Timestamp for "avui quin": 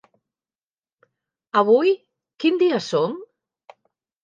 1.61-2.59